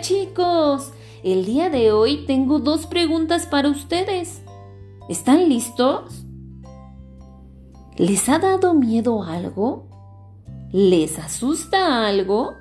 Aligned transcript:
Chicos, 0.00 0.92
el 1.22 1.44
día 1.44 1.68
de 1.68 1.92
hoy 1.92 2.24
tengo 2.26 2.58
dos 2.58 2.86
preguntas 2.86 3.46
para 3.46 3.68
ustedes. 3.68 4.42
¿Están 5.08 5.48
listos? 5.48 6.24
¿Les 7.96 8.28
ha 8.28 8.38
dado 8.38 8.74
miedo 8.74 9.22
algo? 9.22 9.88
¿Les 10.72 11.18
asusta 11.18 12.06
algo? 12.06 12.54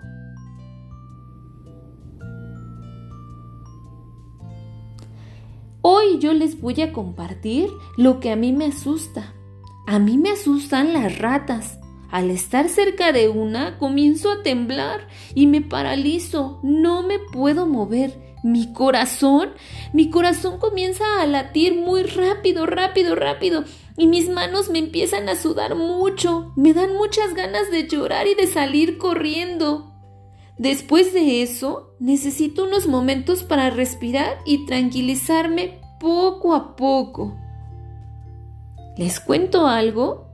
Hoy 5.82 6.20
yo 6.20 6.34
les 6.34 6.59
voy 6.62 6.80
a 6.82 6.91
compartir 6.91 7.70
lo 7.98 8.20
que 8.20 8.32
a 8.32 8.36
mí 8.36 8.52
me 8.52 8.66
asusta. 8.66 9.34
A 9.88 9.98
mí 9.98 10.18
me 10.18 10.32
asustan 10.32 10.94
las 10.94 11.18
ratas. 11.18 11.80
Al 12.12 12.30
estar 12.30 12.67
cerca 12.67 13.13
de 13.13 13.30
una, 13.30 13.77
comienzo 13.77 14.31
a 14.31 14.44
temblar 14.44 15.08
y 15.34 15.48
me 15.48 15.62
paralizo. 15.62 16.59
No 16.62 17.03
me 17.03 17.20
puedo 17.20 17.66
mover. 17.66 18.20
Mi 18.44 18.73
corazón, 18.73 19.52
mi 19.94 20.09
corazón 20.09 20.59
comienza 20.59 21.03
a 21.22 21.26
latir 21.26 21.76
muy 21.76 22.03
rápido, 22.03 22.66
rápido, 22.66 23.16
rápido. 23.16 23.63
Y 23.98 24.08
mis 24.08 24.30
manos 24.30 24.70
me 24.70 24.80
empiezan 24.80 25.30
a 25.30 25.36
sudar 25.36 25.76
mucho. 25.76 26.52
Me 26.58 26.73
dan 26.73 26.95
muchas 26.95 27.34
ganas 27.34 27.72
de 27.72 27.88
llorar 27.88 28.28
y 28.28 28.36
de 28.36 28.48
salir 28.48 28.98
corriendo. 28.98 29.94
Después 30.58 31.14
de 31.14 31.41
eso, 31.41 31.95
necesito 32.00 32.66
unos 32.66 32.88
momentos 32.88 33.44
para 33.44 33.70
respirar 33.70 34.39
y 34.45 34.66
tranquilizarme 34.66 35.80
poco 36.00 36.55
a 36.55 36.75
poco. 36.75 37.38
¿Les 38.98 39.20
cuento 39.20 39.66
algo? 39.66 40.30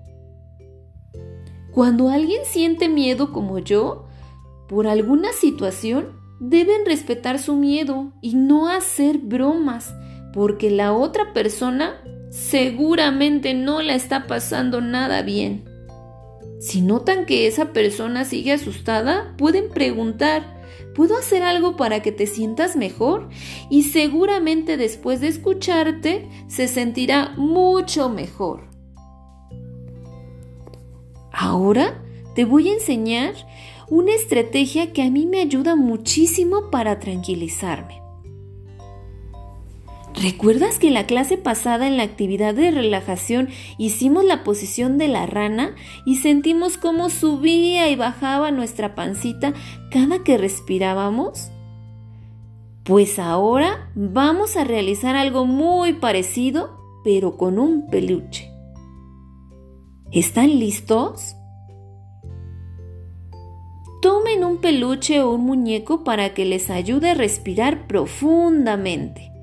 Cuando 1.77 2.09
alguien 2.09 2.41
siente 2.43 2.89
miedo 2.89 3.31
como 3.31 3.59
yo, 3.59 4.07
por 4.67 4.87
alguna 4.87 5.31
situación, 5.31 6.19
deben 6.39 6.87
respetar 6.87 7.37
su 7.37 7.55
miedo 7.55 8.13
y 8.19 8.33
no 8.33 8.67
hacer 8.67 9.19
bromas, 9.19 9.93
porque 10.33 10.71
la 10.71 10.91
otra 10.91 11.33
persona 11.33 12.01
seguramente 12.31 13.53
no 13.53 13.83
la 13.83 13.93
está 13.93 14.25
pasando 14.25 14.81
nada 14.81 15.21
bien. 15.21 15.65
Si 16.59 16.81
notan 16.81 17.27
que 17.27 17.45
esa 17.45 17.73
persona 17.73 18.25
sigue 18.25 18.53
asustada, 18.53 19.35
pueden 19.37 19.69
preguntar, 19.69 20.59
¿puedo 20.95 21.15
hacer 21.15 21.43
algo 21.43 21.77
para 21.77 22.01
que 22.01 22.11
te 22.11 22.25
sientas 22.25 22.75
mejor? 22.75 23.29
Y 23.69 23.83
seguramente 23.83 24.77
después 24.77 25.21
de 25.21 25.27
escucharte, 25.27 26.27
se 26.47 26.67
sentirá 26.67 27.35
mucho 27.37 28.09
mejor. 28.09 28.76
Ahora 31.39 31.93
te 32.33 32.45
voy 32.45 32.67
a 32.67 32.73
enseñar 32.73 33.35
una 33.89 34.11
estrategia 34.11 34.91
que 34.91 35.03
a 35.03 35.11
mí 35.11 35.27
me 35.27 35.39
ayuda 35.39 35.75
muchísimo 35.75 36.71
para 36.71 36.99
tranquilizarme. 36.99 38.01
¿Recuerdas 40.19 40.79
que 40.79 40.89
la 40.89 41.05
clase 41.05 41.37
pasada 41.37 41.85
en 41.85 41.95
la 41.95 42.01
actividad 42.01 42.55
de 42.55 42.71
relajación 42.71 43.49
hicimos 43.77 44.25
la 44.25 44.43
posición 44.43 44.97
de 44.97 45.09
la 45.09 45.27
rana 45.27 45.75
y 46.07 46.15
sentimos 46.15 46.79
cómo 46.79 47.11
subía 47.11 47.87
y 47.87 47.95
bajaba 47.95 48.49
nuestra 48.49 48.95
pancita 48.95 49.53
cada 49.91 50.23
que 50.23 50.39
respirábamos? 50.39 51.51
Pues 52.83 53.19
ahora 53.19 53.91
vamos 53.93 54.57
a 54.57 54.63
realizar 54.63 55.15
algo 55.15 55.45
muy 55.45 55.93
parecido, 55.93 56.79
pero 57.03 57.37
con 57.37 57.59
un 57.59 57.91
peluche. 57.91 58.56
¿Están 60.13 60.57
listos? 60.57 61.35
Tomen 64.01 64.45
un 64.45 64.59
peluche 64.59 65.21
o 65.21 65.31
un 65.31 65.41
muñeco 65.41 66.05
para 66.05 66.33
que 66.33 66.45
les 66.45 66.69
ayude 66.69 67.09
a 67.09 67.13
respirar 67.13 67.87
profundamente. 67.87 69.33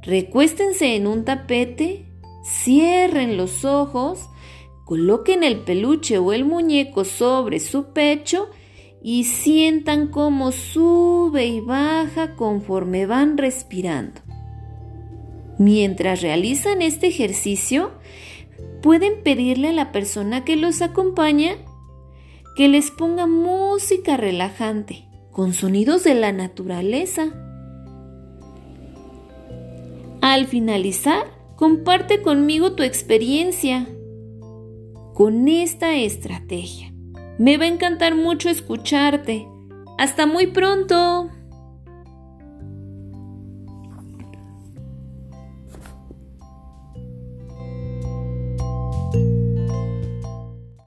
Recuéstense 0.00 0.96
en 0.96 1.06
un 1.06 1.26
tapete, 1.26 2.06
cierren 2.42 3.36
los 3.36 3.66
ojos, 3.66 4.30
coloquen 4.86 5.44
el 5.44 5.58
peluche 5.58 6.16
o 6.16 6.32
el 6.32 6.46
muñeco 6.46 7.04
sobre 7.04 7.60
su 7.60 7.92
pecho 7.92 8.48
y 9.02 9.24
sientan 9.24 10.08
cómo 10.08 10.52
sube 10.52 11.46
y 11.46 11.60
baja 11.60 12.34
conforme 12.34 13.04
van 13.04 13.36
respirando. 13.36 14.22
Mientras 15.58 16.22
realizan 16.22 16.80
este 16.80 17.08
ejercicio, 17.08 17.92
pueden 18.84 19.22
pedirle 19.22 19.68
a 19.68 19.72
la 19.72 19.92
persona 19.92 20.44
que 20.44 20.56
los 20.56 20.82
acompaña 20.82 21.56
que 22.54 22.68
les 22.68 22.90
ponga 22.90 23.26
música 23.26 24.18
relajante 24.18 25.08
con 25.32 25.54
sonidos 25.54 26.04
de 26.04 26.14
la 26.14 26.32
naturaleza. 26.32 27.32
Al 30.20 30.46
finalizar, 30.46 31.24
comparte 31.56 32.20
conmigo 32.20 32.74
tu 32.74 32.82
experiencia 32.82 33.88
con 35.14 35.48
esta 35.48 35.94
estrategia. 35.94 36.92
Me 37.38 37.56
va 37.56 37.64
a 37.64 37.68
encantar 37.68 38.14
mucho 38.14 38.50
escucharte. 38.50 39.48
Hasta 39.96 40.26
muy 40.26 40.48
pronto. 40.48 41.30